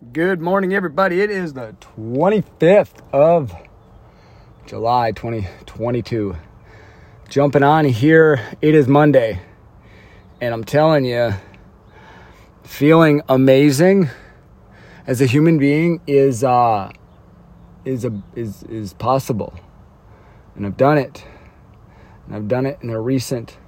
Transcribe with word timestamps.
Good 0.00 0.40
morning, 0.40 0.74
everybody. 0.74 1.20
It 1.22 1.28
is 1.28 1.54
the 1.54 1.74
25th 1.98 3.02
of 3.12 3.52
July 4.64 5.10
2022. 5.10 6.36
Jumping 7.28 7.64
on 7.64 7.84
here, 7.84 8.40
it 8.62 8.76
is 8.76 8.86
Monday. 8.86 9.40
And 10.40 10.54
I'm 10.54 10.62
telling 10.62 11.04
you, 11.04 11.34
feeling 12.62 13.22
amazing 13.28 14.08
as 15.04 15.20
a 15.20 15.26
human 15.26 15.58
being 15.58 16.00
is 16.06 16.44
uh 16.44 16.92
is 17.84 18.04
a 18.04 18.22
is 18.36 18.62
is 18.62 18.92
possible. 18.92 19.52
And 20.54 20.64
I've 20.64 20.76
done 20.76 20.98
it. 20.98 21.24
And 22.24 22.36
I've 22.36 22.46
done 22.46 22.66
it 22.66 22.78
in 22.82 22.90
a 22.90 23.00
recent 23.00 23.58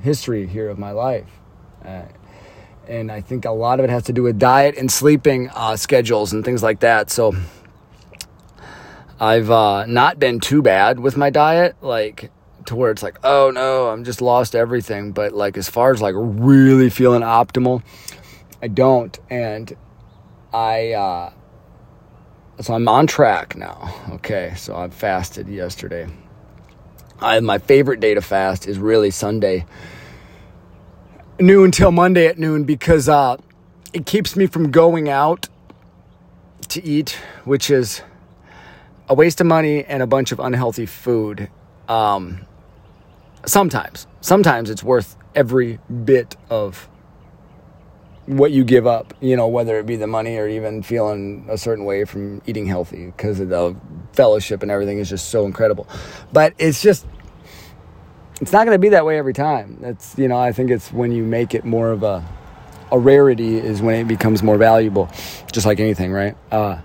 history 0.00 0.46
here 0.46 0.70
of 0.70 0.78
my 0.78 0.92
life. 0.92 1.28
Uh, 1.84 2.04
and 2.88 3.10
I 3.10 3.20
think 3.20 3.44
a 3.44 3.50
lot 3.50 3.78
of 3.78 3.84
it 3.84 3.90
has 3.90 4.04
to 4.04 4.12
do 4.12 4.22
with 4.22 4.38
diet 4.38 4.76
and 4.76 4.90
sleeping 4.90 5.50
uh, 5.54 5.76
schedules 5.76 6.32
and 6.32 6.44
things 6.44 6.62
like 6.62 6.80
that. 6.80 7.10
So 7.10 7.34
I've 9.18 9.50
uh, 9.50 9.86
not 9.86 10.18
been 10.18 10.40
too 10.40 10.62
bad 10.62 11.00
with 11.00 11.16
my 11.16 11.30
diet, 11.30 11.76
like 11.80 12.30
to 12.66 12.76
where 12.76 12.90
it's 12.90 13.02
like, 13.02 13.18
oh 13.24 13.50
no, 13.50 13.88
I'm 13.88 14.04
just 14.04 14.20
lost 14.20 14.54
everything. 14.54 15.12
But 15.12 15.32
like 15.32 15.56
as 15.56 15.68
far 15.68 15.92
as 15.92 16.02
like 16.02 16.14
really 16.16 16.90
feeling 16.90 17.22
optimal, 17.22 17.82
I 18.62 18.68
don't, 18.68 19.18
and 19.30 19.74
I. 20.52 20.92
Uh, 20.92 21.32
so 22.60 22.72
I'm 22.72 22.88
on 22.88 23.06
track 23.06 23.54
now. 23.54 23.94
Okay, 24.12 24.54
so 24.56 24.74
I 24.74 24.88
fasted 24.88 25.46
yesterday. 25.46 26.08
I, 27.20 27.40
my 27.40 27.58
favorite 27.58 28.00
day 28.00 28.14
to 28.14 28.22
fast 28.22 28.66
is 28.66 28.78
really 28.78 29.10
Sunday 29.10 29.66
noon 31.38 31.70
till 31.70 31.90
Monday 31.90 32.26
at 32.26 32.38
noon 32.38 32.64
because 32.64 33.08
uh, 33.08 33.36
it 33.92 34.06
keeps 34.06 34.36
me 34.36 34.46
from 34.46 34.70
going 34.70 35.08
out 35.08 35.48
to 36.68 36.84
eat, 36.84 37.18
which 37.44 37.70
is 37.70 38.02
a 39.08 39.14
waste 39.14 39.40
of 39.40 39.46
money 39.46 39.84
and 39.84 40.02
a 40.02 40.06
bunch 40.06 40.32
of 40.32 40.40
unhealthy 40.40 40.86
food. 40.86 41.48
Um, 41.88 42.40
sometimes, 43.44 44.06
sometimes 44.20 44.70
it's 44.70 44.82
worth 44.82 45.16
every 45.34 45.78
bit 46.04 46.36
of 46.50 46.88
what 48.26 48.50
you 48.50 48.64
give 48.64 48.86
up, 48.86 49.14
you 49.20 49.36
know, 49.36 49.46
whether 49.46 49.78
it 49.78 49.86
be 49.86 49.94
the 49.94 50.06
money 50.08 50.36
or 50.36 50.48
even 50.48 50.82
feeling 50.82 51.46
a 51.48 51.56
certain 51.56 51.84
way 51.84 52.04
from 52.04 52.42
eating 52.46 52.66
healthy 52.66 53.06
because 53.06 53.38
of 53.38 53.48
the 53.48 53.76
fellowship 54.14 54.62
and 54.62 54.70
everything 54.70 54.98
is 54.98 55.08
just 55.08 55.28
so 55.28 55.46
incredible. 55.46 55.86
But 56.32 56.54
it's 56.58 56.82
just 56.82 57.06
it's 58.40 58.52
not 58.52 58.66
going 58.66 58.74
to 58.74 58.78
be 58.78 58.90
that 58.90 59.06
way 59.06 59.18
every 59.18 59.32
time. 59.32 59.78
That's 59.80 60.16
you 60.18 60.28
know 60.28 60.38
I 60.38 60.52
think 60.52 60.70
it's 60.70 60.92
when 60.92 61.12
you 61.12 61.24
make 61.24 61.54
it 61.54 61.64
more 61.64 61.90
of 61.90 62.02
a 62.02 62.24
a 62.92 62.98
rarity 62.98 63.56
is 63.56 63.82
when 63.82 63.94
it 63.96 64.04
becomes 64.08 64.42
more 64.42 64.58
valuable, 64.58 65.10
just 65.52 65.66
like 65.66 65.80
anything, 65.80 66.12
right? 66.12 66.36
Uh, 66.52 66.78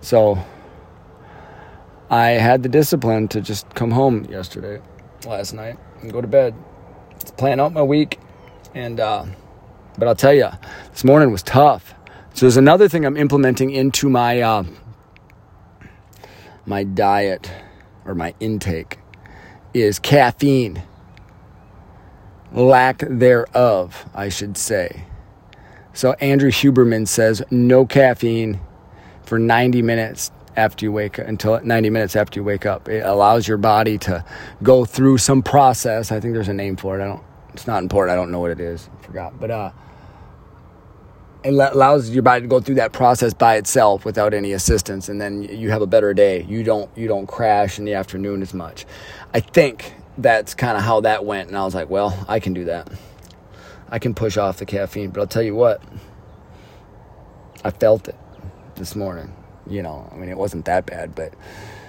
so 0.00 0.38
I 2.08 2.30
had 2.30 2.62
the 2.62 2.68
discipline 2.68 3.28
to 3.28 3.40
just 3.40 3.72
come 3.74 3.90
home 3.92 4.24
yesterday, 4.24 4.80
last 5.26 5.52
night, 5.52 5.78
and 6.00 6.12
go 6.12 6.20
to 6.20 6.26
bed. 6.26 6.54
Plan 7.36 7.60
out 7.60 7.72
my 7.72 7.82
week, 7.82 8.18
and 8.74 8.98
uh, 8.98 9.26
but 9.98 10.08
I'll 10.08 10.16
tell 10.16 10.34
you, 10.34 10.48
this 10.90 11.04
morning 11.04 11.30
was 11.30 11.42
tough. 11.42 11.94
So 12.32 12.46
there's 12.46 12.56
another 12.56 12.88
thing 12.88 13.04
I'm 13.04 13.16
implementing 13.16 13.70
into 13.70 14.08
my 14.08 14.40
uh, 14.40 14.64
my 16.64 16.84
diet 16.84 17.52
or 18.06 18.14
my 18.14 18.34
intake 18.40 18.99
is 19.74 19.98
caffeine. 19.98 20.82
Lack 22.52 22.98
thereof, 22.98 24.08
I 24.14 24.28
should 24.28 24.56
say. 24.56 25.04
So 25.92 26.12
Andrew 26.14 26.50
Huberman 26.50 27.06
says 27.06 27.42
no 27.50 27.86
caffeine 27.86 28.60
for 29.22 29.38
90 29.38 29.82
minutes 29.82 30.30
after 30.56 30.84
you 30.84 30.92
wake 30.92 31.18
up 31.18 31.26
until 31.26 31.60
90 31.60 31.90
minutes 31.90 32.16
after 32.16 32.40
you 32.40 32.44
wake 32.44 32.66
up. 32.66 32.88
It 32.88 33.04
allows 33.04 33.46
your 33.46 33.56
body 33.56 33.98
to 33.98 34.24
go 34.62 34.84
through 34.84 35.18
some 35.18 35.42
process. 35.42 36.10
I 36.10 36.20
think 36.20 36.34
there's 36.34 36.48
a 36.48 36.54
name 36.54 36.76
for 36.76 36.98
it. 36.98 37.02
I 37.02 37.06
don't 37.06 37.22
it's 37.52 37.66
not 37.66 37.82
important. 37.82 38.12
I 38.12 38.16
don't 38.16 38.30
know 38.30 38.40
what 38.40 38.50
it 38.52 38.60
is. 38.60 38.88
I 38.98 39.04
forgot. 39.04 39.38
But 39.40 39.50
uh 39.50 39.70
it 41.42 41.54
allows 41.54 42.10
your 42.10 42.22
body 42.22 42.42
to 42.42 42.46
go 42.48 42.60
through 42.60 42.74
that 42.76 42.92
process 42.92 43.32
by 43.32 43.56
itself 43.56 44.04
without 44.04 44.34
any 44.34 44.52
assistance 44.52 45.08
and 45.08 45.20
then 45.20 45.42
you 45.42 45.70
have 45.70 45.82
a 45.82 45.86
better 45.86 46.12
day. 46.12 46.42
You 46.42 46.62
don't 46.62 46.90
you 46.96 47.08
don't 47.08 47.26
crash 47.26 47.78
in 47.78 47.84
the 47.84 47.94
afternoon 47.94 48.42
as 48.42 48.52
much. 48.52 48.84
I 49.32 49.40
think 49.40 49.94
that's 50.18 50.54
kind 50.54 50.76
of 50.76 50.82
how 50.82 51.00
that 51.00 51.24
went 51.24 51.48
and 51.48 51.56
i 51.56 51.64
was 51.64 51.74
like 51.74 51.88
well 51.88 52.26
i 52.28 52.40
can 52.40 52.52
do 52.52 52.64
that. 52.64 52.90
I 53.88 53.98
can 53.98 54.14
push 54.14 54.36
off 54.36 54.58
the 54.58 54.66
caffeine 54.66 55.10
but 55.10 55.20
i'll 55.20 55.26
tell 55.26 55.42
you 55.42 55.54
what 55.54 55.82
i 57.64 57.70
felt 57.70 58.08
it 58.08 58.16
this 58.76 58.94
morning. 58.94 59.34
You 59.66 59.82
know 59.82 60.08
i 60.12 60.16
mean 60.16 60.28
it 60.28 60.36
wasn't 60.36 60.66
that 60.66 60.84
bad 60.84 61.14
but 61.14 61.32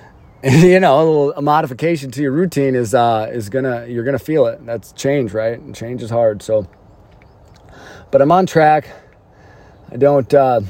you 0.43 0.79
know 0.79 0.97
a 0.97 1.03
little 1.03 1.33
a 1.33 1.41
modification 1.41 2.09
to 2.11 2.21
your 2.21 2.31
routine 2.31 2.73
is 2.73 2.95
uh 2.95 3.29
is 3.31 3.49
gonna 3.49 3.85
you're 3.87 4.05
gonna 4.05 4.17
feel 4.17 4.45
it. 4.45 4.65
That's 4.65 4.93
change 4.93 5.33
right? 5.33 5.59
And 5.59 5.75
change 5.75 6.01
is 6.01 6.09
hard 6.09 6.41
so. 6.41 6.67
But 8.11 8.21
i'm 8.21 8.31
on 8.31 8.45
track 8.45 8.89
I 9.93 9.97
don't, 9.97 10.33
uh, 10.33 10.61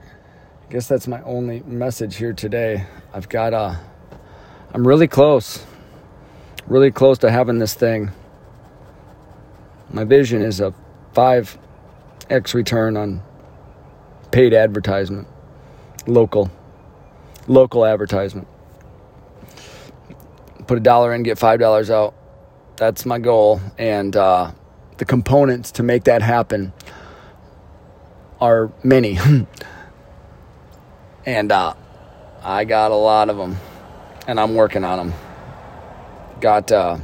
I 0.00 0.72
guess 0.72 0.88
that's 0.88 1.06
my 1.06 1.20
only 1.24 1.60
message 1.66 2.16
here 2.16 2.32
today. 2.32 2.86
I've 3.12 3.28
got, 3.28 3.52
uh, 3.52 3.74
I'm 4.72 4.88
really 4.88 5.08
close, 5.08 5.62
really 6.66 6.90
close 6.90 7.18
to 7.18 7.30
having 7.30 7.58
this 7.58 7.74
thing. 7.74 8.10
My 9.90 10.04
vision 10.04 10.40
is 10.40 10.58
a 10.58 10.72
5x 11.12 12.54
return 12.54 12.96
on 12.96 13.22
paid 14.30 14.54
advertisement, 14.54 15.28
local, 16.06 16.50
local 17.46 17.84
advertisement. 17.84 18.48
Put 20.66 20.78
a 20.78 20.80
dollar 20.80 21.12
in, 21.12 21.24
get 21.24 21.38
$5 21.38 21.90
out. 21.90 22.14
That's 22.76 23.04
my 23.04 23.18
goal. 23.18 23.60
And, 23.76 24.16
uh, 24.16 24.52
the 24.96 25.04
components 25.04 25.72
to 25.72 25.82
make 25.82 26.04
that 26.04 26.22
happen 26.22 26.72
are 28.40 28.72
many. 28.82 29.18
and 31.26 31.52
uh, 31.52 31.74
I 32.42 32.64
got 32.64 32.90
a 32.90 32.96
lot 32.96 33.28
of 33.28 33.36
them, 33.36 33.56
and 34.26 34.40
I'm 34.40 34.54
working 34.54 34.84
on 34.84 34.98
them. 34.98 35.14
Got 36.40 36.72
uh, 36.72 36.98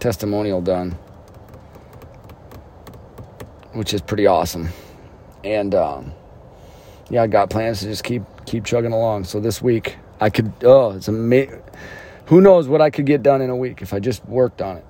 testimonial 0.00 0.62
done, 0.62 0.92
which 3.72 3.92
is 3.92 4.00
pretty 4.00 4.26
awesome. 4.26 4.68
And 5.44 5.74
um, 5.74 6.12
yeah, 7.10 7.22
I 7.22 7.26
got 7.26 7.50
plans 7.50 7.80
to 7.80 7.86
just 7.86 8.04
keep 8.04 8.22
keep 8.46 8.64
chugging 8.64 8.92
along. 8.92 9.24
So 9.24 9.40
this 9.40 9.60
week 9.60 9.96
I 10.20 10.30
could 10.30 10.52
oh, 10.62 10.92
it's 10.92 11.08
amazing. 11.08 11.62
Who 12.26 12.40
knows 12.40 12.68
what 12.68 12.80
I 12.80 12.90
could 12.90 13.06
get 13.06 13.22
done 13.22 13.40
in 13.40 13.50
a 13.50 13.56
week 13.56 13.82
if 13.82 13.94
I 13.94 14.00
just 14.00 14.24
worked 14.26 14.62
on 14.62 14.78
it. 14.78 14.84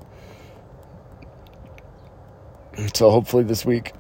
So 2.97 3.11
hopefully 3.11 3.43
this 3.43 3.65
week 3.65 3.93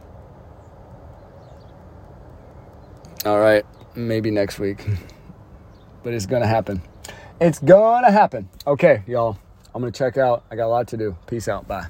All 3.29 3.39
right, 3.39 3.63
maybe 3.95 4.31
next 4.31 4.59
week. 4.59 4.81
Hmm. 4.81 4.95
but 6.03 6.15
it's 6.15 6.25
going 6.25 6.41
to 6.41 6.49
happen. 6.49 6.81
It's 7.43 7.59
going 7.59 8.03
to 8.07 8.11
happen. 8.11 8.49
Okay, 8.67 9.03
y'all. 9.07 9.39
I'm 9.75 9.83
going 9.83 9.93
to 9.93 9.99
check 9.99 10.17
out. 10.17 10.45
I 10.51 10.57
got 10.57 10.65
a 10.65 10.73
lot 10.73 10.89
to 10.89 10.97
do. 10.97 11.15
Peace 11.27 11.47
out. 11.47 11.69
Bye. 11.69 11.89